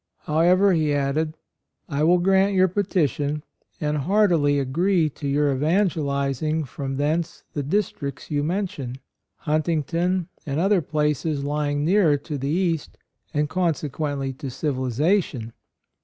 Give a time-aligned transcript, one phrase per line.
[0.21, 1.37] How ever, he added:
[1.87, 3.43] "I will grant your petition,
[3.79, 8.97] and heartily agree to your evangelizing from thence the districts you mention— AND
[9.45, 12.97] MOTHER 83 Huntington and other places lying nearer to the East,
[13.31, 15.53] and consequently to civilization."